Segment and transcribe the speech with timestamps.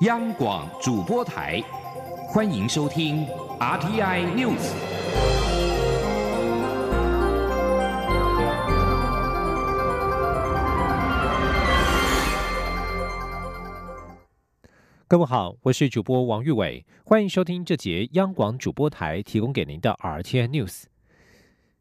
[0.00, 1.58] 央广主播台，
[2.28, 3.26] 欢迎收听
[3.58, 4.74] RTI News。
[15.08, 20.82] 各位好，我是主播王玉伟，欢迎收听这节央广主播台提供给您的 RTI News。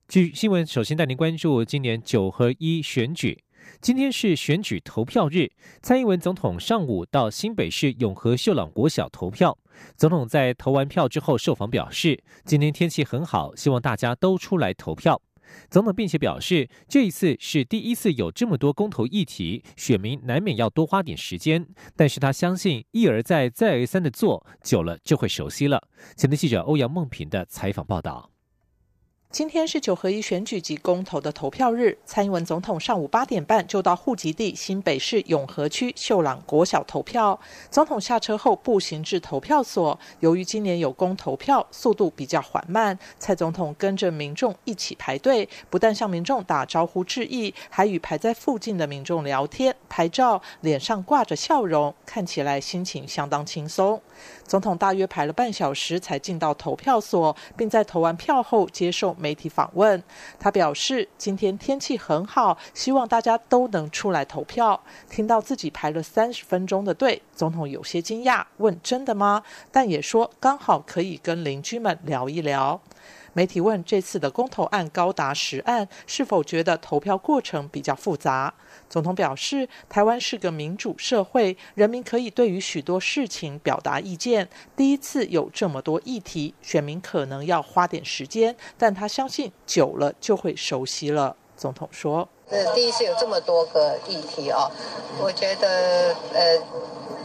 [0.07, 3.45] 据新闻，首先带您关注今年九合一选举。
[3.82, 5.52] 今天是选举投票日，
[5.82, 9.57] 蔡英文总统上午到新北市永和秀朗国小投票。
[9.96, 15.21] 总统在投完票之后受访表示，今天天气很好，希望大家都出来投票。
[15.69, 21.68] 总统并且表示，这一次是第一次有这么多公投议题，选民难免要多花点时间。
[21.96, 25.88] 但是他相信一而再、再而三的做，久了就会熟悉了。
[26.16, 28.35] 前的记者欧阳梦平的采访报道。
[29.36, 37.38] 今天是九合一选举及公投的投票日，蔡英文总统上午八点半就到户籍地新北市永和区秀朗国小投票。
[37.70, 42.97] 总统下车后步行至投票所，由于今年有公投票，速度比较缓慢。
[43.19, 54.02] 蔡总统跟着民众一起排队，不但向民众打招呼致意，还与排在附近的民众聊天、拍照，脸上挂着笑容，看起来心情相当轻松。
[54.47, 60.03] 总统大约排了半小时才进到投票所，并在投完票后接受媒体访问。
[60.37, 64.79] 他表示，今天天气很好，希望大家都能出来投票。
[65.09, 69.41] 听到自己排了三十分钟的队，总统有些惊讶，问：“真的吗？”
[69.73, 72.79] 但也说刚好可以跟邻居们聊一聊。
[73.36, 78.53] 媒体问：这次的公投案高达十案，是否觉得投票过程比较复杂？
[78.89, 84.47] 总统表示，台湾是个民主社会，人民可以对于许多事情表达意见。
[84.77, 91.36] 第一次有这么多议题，选民可能要花点时间，但他相信久了就会熟悉了。
[91.58, 94.72] 总统说：“呃，第一次有这么多个议题哦，
[95.22, 96.58] 我觉得呃。”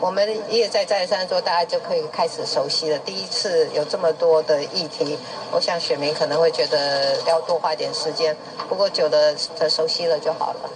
[0.00, 2.98] 我们一再再三说，大家就可以开始熟悉了。
[3.00, 5.18] 第一次有这么多的议题，
[5.52, 8.34] 我想选民可能会觉得要多花点时间。
[8.66, 9.36] 不过久的
[9.68, 10.70] 熟悉了就好了。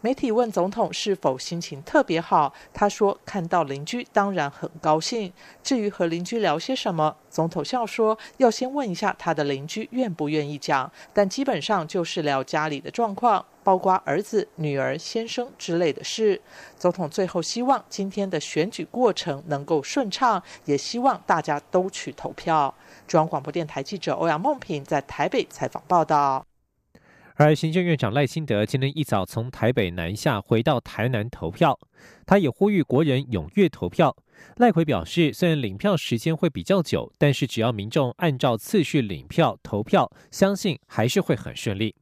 [0.00, 5.32] 媒体问总统是否心情特别好，他说看到邻居当然很高兴。
[5.62, 16.40] 至于和邻居聊些什么，总统笑说要先问一下他的邻居愿不愿意讲，但基本上就是聊家里的状况，包括儿子、女儿、先生之类的事。
[16.76, 22.72] 总统最后希望今天的选举过程能够顺畅，也希望大家都去投票。
[23.08, 26.46] 中央广播电台记者欧阳梦平在台北采访报道。
[27.36, 31.76] 而行政院长赖清德今天一早从台北南下，回到台南投票。
[32.24, 34.16] 他也呼吁国人踊跃投票。
[34.58, 41.96] 赖奎表示，虽然领票时间会比较久，但是只要民众按照次序领票投票，相信还是会很顺利。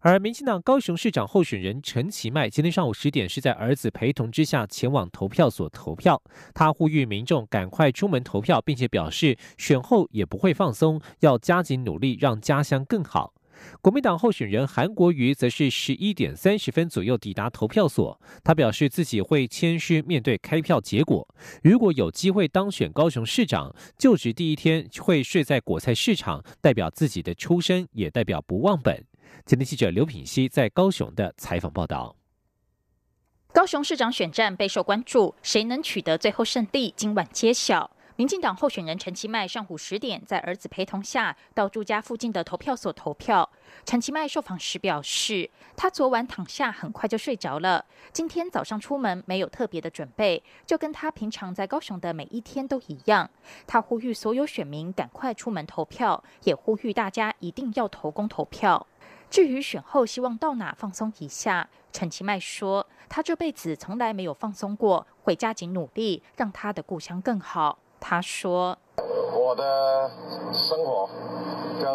[0.00, 6.22] 而民进党高雄市长候选人陈其迈今天上午十点是在儿子陪同之下前往投票所投票。
[6.54, 13.34] 他呼吁民众赶快出门投票，并且表示选后也不会放松，要加紧努力，让家乡更好。
[13.80, 21.26] 国民党候选人韩国瑜则是十一点三十分左右抵达投票所，他表示自己会谦虚面对开票结果。
[21.64, 29.04] 如果有机会当选高雄市长，就职第一天会睡在果菜市场，代表自己的出身，也代表不忘本。
[29.44, 32.14] 今天记者刘品熙在高雄的采访报道。
[33.52, 37.90] 高雄市长选战备受关注，谁能取得最后胜利，今晚揭晓。
[38.16, 43.48] 民进党候选人陈其迈上午十点在儿子陪同下到住家附近的投票所投票。
[43.84, 53.30] 陈其迈受访时表示，他昨晚躺下很快就睡着了，今天早上出门没有特别的准备，就跟他平常在高雄的每一天都一样。
[53.68, 58.84] 他呼吁所有选民赶快出门投票，也呼吁大家一定要投公投票。
[59.30, 67.78] 至于选后希望到哪放松一下，陈其迈说，他这辈子从来没有放松过，会加紧努力，让他的故乡更好。
[68.00, 68.78] 他说
[69.34, 70.10] ：“我的
[70.52, 71.08] 生活
[71.82, 71.94] 跟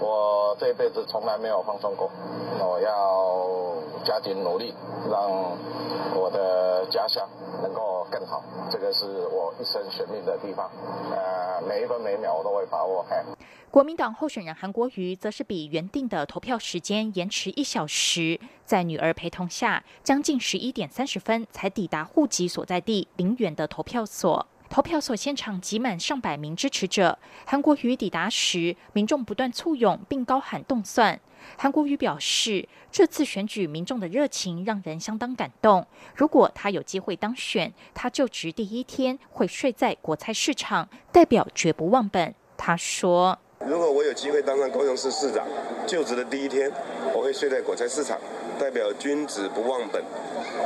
[0.00, 2.08] 我这辈子从来没有放松过，
[2.60, 4.72] 我要加紧努力，
[5.10, 5.28] 让
[6.14, 7.28] 我的家乡
[7.62, 8.42] 能够更好。
[8.70, 10.70] 这个是我一生选命的地方，
[11.10, 13.04] 呃，每一分每秒我都会把握。”
[13.70, 24.44] 国民党候选人韩国瑜则是比原定的投票时间延迟一小时，在女儿陪同下，将近十一点三十分才抵达户籍所在地林园的投票所。
[24.68, 27.16] 投票所现场挤满上百名支持者。
[27.46, 31.20] 韩国瑜抵达时，民众不断簇拥，并高喊“动算”。
[31.56, 35.86] 韩国瑜表示，这次选举民众的热情让人相当感动。
[36.16, 42.34] 如果他有机会当选，他就职第一天会睡在国菜市场，代表绝不忘本。
[42.56, 45.46] 他说：“如果我有机会当上高雄市市长，
[45.86, 46.72] 就职的第一天，
[47.14, 48.18] 我会睡在果菜市场，
[48.58, 50.02] 代表君子不忘本。”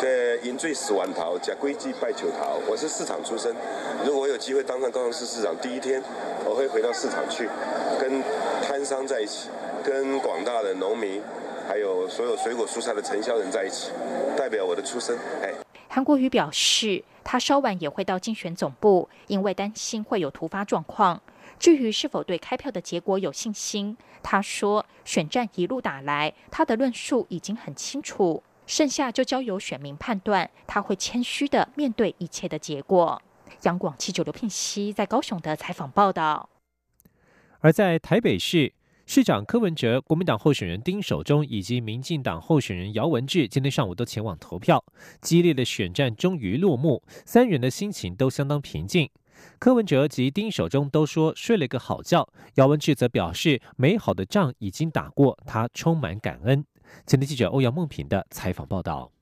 [0.00, 2.56] 对，饮醉死亡桃，假规矩拜九桃。
[2.68, 3.52] 我是市场出身，
[4.06, 6.00] 如果我有机会当上高雄市市长，第一天
[6.44, 7.48] 我会回到市场去，
[8.00, 8.22] 跟
[8.62, 9.48] 摊商在一起，
[9.82, 11.20] 跟广大的农民，
[11.68, 13.90] 还有所有水果蔬菜的承销人在一起，
[14.36, 15.18] 代表我的出身。
[15.42, 15.52] 哎，
[15.88, 21.20] 韩国瑜表示，他稍晚也会到竞选总部，因为担心会有突发状况。
[21.58, 30.50] 至于是否对开票的结果有信心，他说：“选战一路打来，他的论述已经很清楚，剩下就交由选民判断。
[30.66, 33.20] 他会谦虚的面对一切的结果。”
[33.62, 36.48] 央广七九六聘息在高雄的采访报道。
[37.60, 38.74] 而在台北市
[39.06, 44.84] 市长柯文哲、国民党候选人丁守中以及民进党候选人姚文智今天上午都前往投票，
[45.22, 49.08] 激烈的选战终于落幕，三人的心情都相当平静。
[49.58, 56.64] 柯文哲及丁守中都说睡了个好觉，姚文智则表示美好的仗已经打过，他充满感恩。
[57.06, 59.13] 前天记者欧阳梦平的采访报道。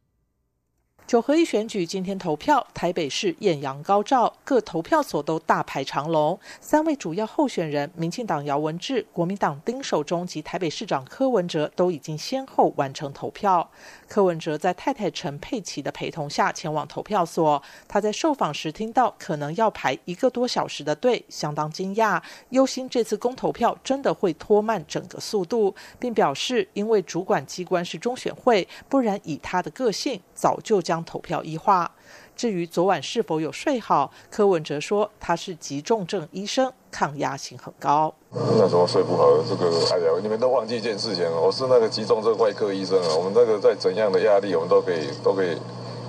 [1.07, 6.39] 九合一选举今天投票，台北市艳阳高照，各投票所都大排长龙。
[6.61, 13.69] 三位主要候选人，民进党姚文智、国民党丁守中及台北市长柯文哲都已经先后完成投票。
[14.09, 31.01] 柯文哲在太太陈佩琪的陪同下前往投票所，他在受访时听到可能要排一个多小时的队，相当惊讶，忧心这次公投票真的会拖慢整个速度，并表示因为主管机关是中选会，不然以他的个性，早就将。
[31.05, 31.89] 投票一化。
[32.35, 38.13] 至于昨晚是否有睡好，柯文哲说他是急重症医生，抗压性很高。
[38.31, 43.15] 那怎么睡不好，这个哎呀，你们都忘记一件事情了，我是那个急重症外科医生啊。
[43.17, 45.57] 我们那个在怎样的压力，我们都可以都可以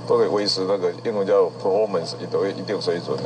[0.08, 3.24] 都可以维持那个英文叫 performance 都一定水准的。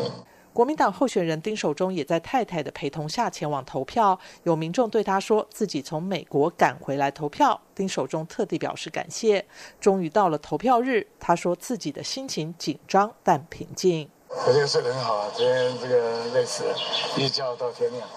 [0.58, 4.20] 国民党候选人丁守中也在太太的陪同下前往投票。
[4.42, 9.46] 有民众对他说自己从美国赶回来投票，丁守中特地表示感谢。
[9.80, 14.10] 终于到了投票日，他说自己的心情紧张但平静。
[14.46, 16.76] 昨天睡得很好啊，今天这个累死了，
[17.18, 18.08] 一觉到天亮，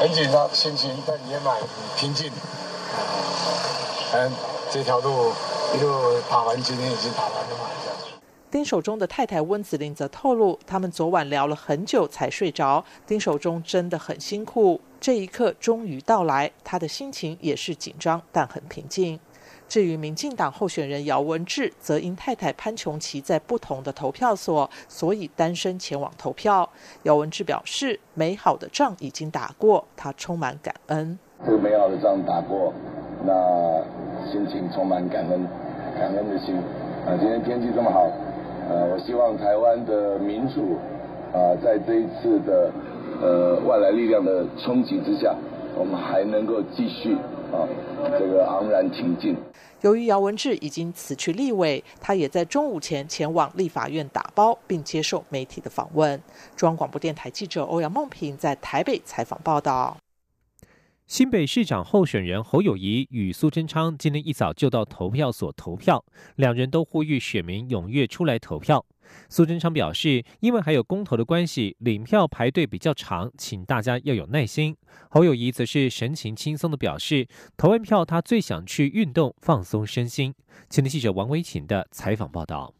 [0.00, 1.60] 很紧张，心情但也蛮
[1.98, 2.32] 平静。
[4.14, 4.32] 嗯，
[4.70, 5.34] 这条路
[5.74, 7.65] 一路打完，今天已经打完了嘛。
[8.48, 12.84] 丁守中的太太温子玲则透露，他们昨晚聊了很久才睡着。
[13.04, 19.18] 丁守中真的很辛苦，这一刻终于到来，他的心情也是紧张但很平静。
[19.68, 26.70] 至于民进党候选人姚文智，则因太太潘琼琪在不同的投票所，所以单身前往投票。
[27.02, 31.18] 姚文智表示，美好的仗已经打过，他充满感恩。
[31.44, 32.72] 这个美好的仗打过，
[33.24, 33.82] 那
[34.30, 35.44] 心情充满感恩，
[35.98, 36.54] 感恩的心。
[37.04, 38.08] 啊，今天天气这么好。
[38.68, 40.76] 呃，我希望台湾的民主
[41.32, 42.72] 啊，在这一次的
[43.22, 45.34] 呃外来力量的冲击之下，
[45.76, 47.14] 我们还能够继续
[47.52, 47.62] 啊
[48.18, 49.36] 这个昂然挺进。
[49.82, 56.20] 由于姚文智已经辞去立委，他也在中午前前往立法院打包，并接受媒体的访问。
[56.56, 59.96] 中央广播电台记者欧阳梦平在台北采访报道。
[61.06, 66.04] 新北市长候选人侯友谊与苏贞昌今天一早就到投票所投票，
[66.34, 68.84] 两人都呼吁选民踊跃出来投票。
[69.28, 74.76] 苏贞昌表示，因为还有公投的关系，领票排队比较长，请大家要有耐心。
[75.08, 80.34] 侯友谊则是神情轻松的表示，投完票他最想去运动放松身心。
[80.68, 82.75] 前天记者王维琴的采访报道。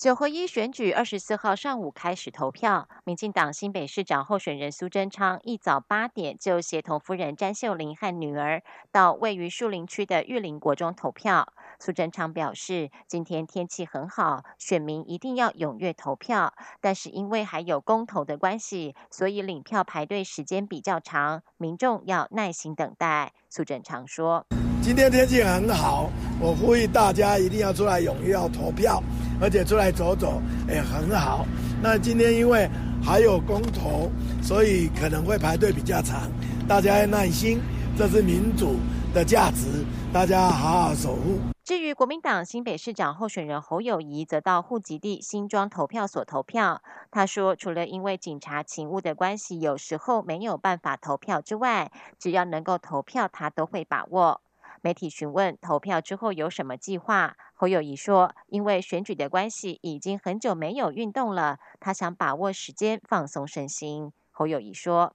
[0.00, 11.52] 九合一选举二十四号上午开始投票，民进党新北市长候选人苏贞昌一早八点就协同夫人詹秀玲和女儿到位于树林区的玉林国中投票。
[11.78, 23.34] 苏贞昌表示，今天天气很好，选民一定要踊跃投票，但是因为还有公投的关系，所以领票排队时间比较长，民众要耐心等待。
[23.50, 24.46] 苏贞昌说
[24.82, 26.10] ：“今天天气很好，
[26.40, 29.02] 我呼吁大家一定要出来踊跃要投票。”
[29.42, 31.46] 而且出来走走也很好。
[31.82, 32.68] 那今天因为
[33.02, 34.10] 还有公投，
[34.42, 36.30] 所以可能会排队比较长。
[36.68, 37.58] 大家要耐心，
[37.96, 38.76] 这是民主
[39.14, 39.82] 的价值，
[40.12, 41.38] 大家好好守护。
[41.64, 46.82] 至于国民党新北市长候选人侯友谊，则到户籍地新庄投票所投票。
[47.10, 54.42] 他说，除了因为警察勤务的关系，有时候没有办法投票之外，只要能够投票，他都会把握。
[54.82, 65.12] 媒体询问投票之后有什么计划，侯友谊说：“因为选举的关系，已经很久没有运动了，他想把握时间放松身心。”侯友谊说：“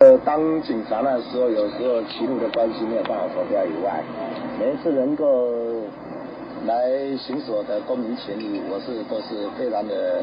[0.00, 4.04] 呃，当警察那时候，有时候勤务的关系没有办法投票以外，
[4.58, 5.84] 每一次能够
[6.66, 10.22] 来行使我的公民权利，我是都是非常的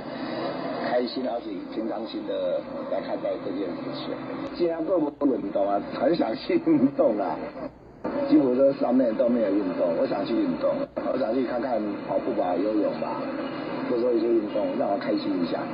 [0.88, 4.56] 开心，而且平常心的来看待这件事情。
[4.56, 7.36] 既然做不运动啊，很想去运动啊。”
[8.30, 13.22] 吉普车上面都没有运动，我想去运动，我想去看看跑步吧、游泳吧，
[13.90, 15.66] 多做一些运动，让我开心一下。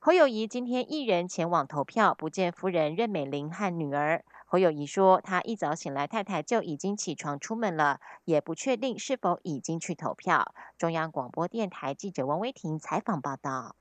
[0.00, 4.24] 侯友谊今天一人前往投票，不见夫人任美玲和女儿。
[4.46, 10.52] 侯友谊说，他一早醒来，太太就已经起床出门了，也不确定是否已经去投票。
[10.76, 13.76] 中央广播电台记者王威婷采访报道。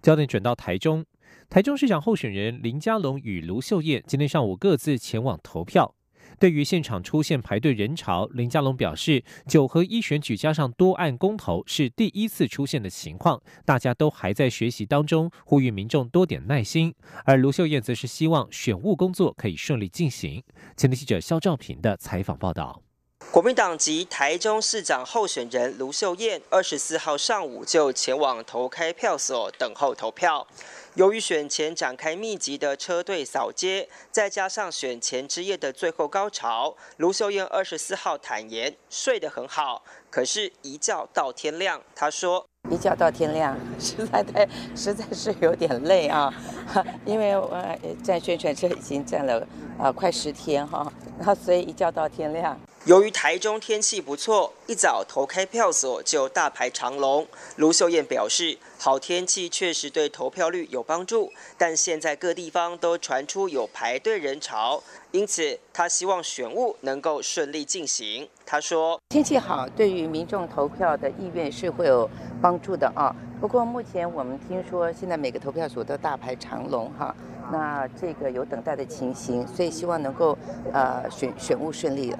[0.00, 1.04] 焦点转到台中，
[1.50, 5.96] 台中市长候选人林佳龙与卢秀燕今天上午各自前往投票。
[6.38, 16.94] 对于现场出现排队人潮，林佳龙表示，九合一选举加上多案公投是第一次出现的情况，大家都还在学习当中，呼吁民众多点耐心。
[17.24, 20.42] 而卢秀燕则是希望选务工作可以顺利进行。
[20.76, 22.82] 前天记者肖兆平的采访报道。
[23.30, 30.46] 国民党籍台中市长候选人卢秀燕，二十四号上午就前往投开票所等候投票。
[30.94, 41.80] 由于选前展开密集的车队扫街，再加上选前之夜的最后高潮，卢秀燕二十四号坦言睡得很好，可是，一觉到天亮。
[41.94, 44.46] 她说：“一觉到天亮， 实在太
[44.76, 46.30] 实在是有点累啊，
[47.06, 47.56] 因为我
[48.04, 49.46] 在宣传车已经站了
[49.78, 57.24] 啊快十天哈，然后所以一觉到天亮。”由于台中天气不错，一早投开票所就大排长龙。
[57.54, 68.28] 卢秀燕表示，好天气确实对投票率有帮助，但现在各地方都传出有排队人潮，因此她希望选务能够顺利进行。
[68.44, 72.10] 她说：“天气好，对于民众投票的意愿是会有
[72.40, 73.14] 帮助的啊。
[73.40, 77.14] 不过目前我们听说，现在每个投票所都大排长龙哈，
[77.52, 80.36] 那这个有等待的情形，所以希望能够
[80.72, 82.18] 呃选选务顺利了。”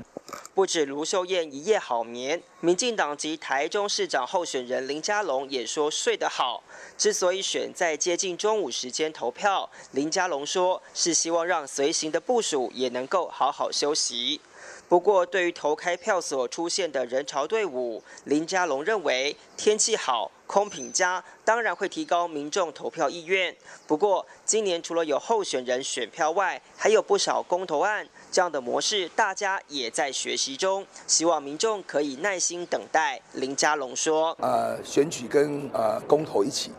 [0.55, 6.63] 不止卢秀燕一夜好眠，民进党及台中市长候选人林佳龙也说睡得好。
[6.99, 14.43] 之所以选在接近中午时间投票，林佳龙说是希望让随行的部署也能够好好休息。
[14.91, 20.31] 不过，对于投开票所出现的人潮队伍，林佳龙认为天气好。
[20.53, 23.57] 空品佳当然会提高民众投票意愿。
[23.87, 30.85] 不过，今年除了有候选人选票外，还有不少公投案，这样的模式大家也在学习中。
[31.07, 33.19] 希望民众可以耐心等待。
[33.33, 36.71] 林佳龙说：“呃，选举跟呃公投一起，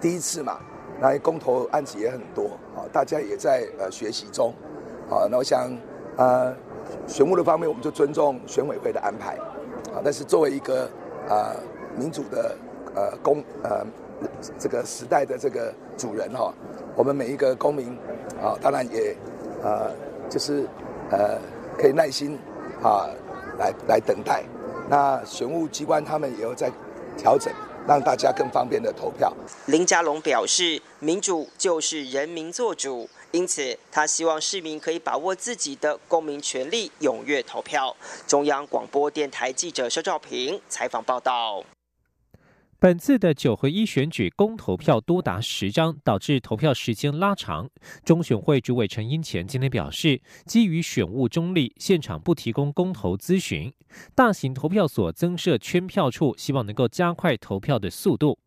[0.00, 0.60] 第一次嘛，
[1.00, 4.54] 那公投案子也很多啊，大家也在呃学习中。
[5.10, 5.68] 啊，那我想，
[6.16, 6.54] 呃，
[7.08, 9.34] 选务的方面，我们就尊重选委会的安排
[9.92, 9.98] 啊。
[10.04, 10.88] 但是作为一个
[11.28, 11.56] 啊
[11.98, 12.56] 民主的。”
[12.94, 13.86] 呃，公呃，
[14.58, 16.52] 这个时代的这个主人哈，
[16.96, 17.96] 我们每一个公民
[18.42, 19.16] 啊，当然也
[19.62, 19.90] 呃，
[20.28, 20.66] 就是
[21.10, 21.38] 呃，
[21.78, 22.38] 可以耐心
[22.82, 23.08] 啊，
[23.58, 24.44] 来来等待。
[24.88, 26.70] 那选务机关他们也有在
[27.16, 27.52] 调整，
[27.86, 29.32] 让大家更方便的投票。
[29.66, 37.96] 林佳龙表示，民主就是人民做主，因此他希望市民可以把握自己的公民权利，踊跃投票。
[38.26, 41.62] 中央广播电台记者肖兆平采访报道。
[42.80, 47.68] 本次的九合一选举公投票多达十张，导致投票时间拉长。
[48.06, 53.70] 中选会主委陈英前今天表示，基于选务中立，现场不提供公投咨询。
[54.14, 58.38] 大型投票所增设圈票处，希望能够加快投票的速度。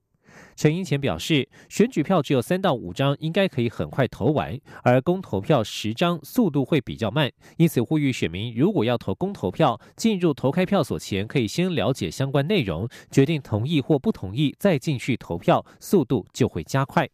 [0.56, 7.32] 陈英前表示，选举票只有三到五张，应该可以很快投完；而公投票十张，速度会比较慢。
[7.58, 17.10] 因此，呼吁选民如果要投公投票，进入投开票所前，可以先了解相关内容，决定同意或不同意，再进去投票，速度就会加快。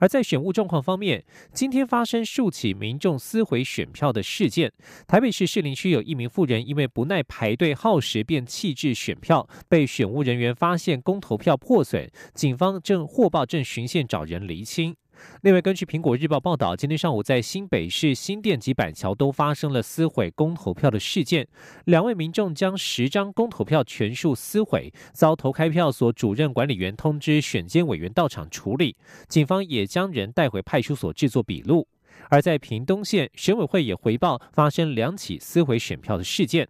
[0.00, 4.72] 而在选务状况方面，今天发生数起民众撕毁选票的事件。
[5.06, 14.94] 台北市士林区有一名妇人，因为不耐排队耗时，便弃置选票，被选务人员发现公投票破损，警方正获报正巡线找人厘清。
[15.42, 21.46] 另外，根据苹果日报报道，今天上午在新北市新店及板桥都发生了撕毁公投票的事件。
[21.84, 28.96] 两位民众将十张公投票全数撕毁，遭投开票所主任管理员通知选监委员到场处理。
[29.28, 31.88] 警方也将人带回派出所制作笔录。
[32.30, 36.68] 而在屏东县选委会也回报发生两起撕毁选票的事件。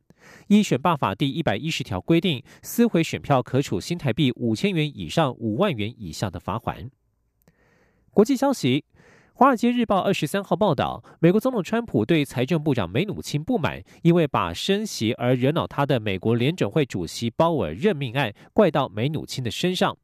[0.48, 6.90] 依选罢法第一百一十条规定，撕毁选票可处新台币五千元以上五万元以下的罚款。
[8.18, 8.84] 国际消息，
[9.32, 19.96] 《华尔街日报》二十三号报道，美国总统川普对财政部长梅努钦不满，因为把升息而惹恼他的美国联准会主席鲍尔任命案怪到梅努钦的身上。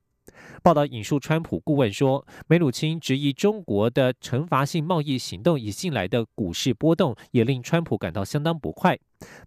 [0.62, 8.97] 报道引述川普顾问说，梅努钦质疑中国的惩罚性贸易行动以近来的股市波动，也令川普感到相当不快。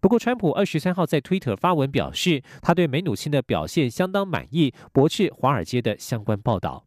[0.02, 6.87] 不过，川普二十三号在推特发文表示，他对梅努钦的表现相当满意，驳斥华尔街的相关报道。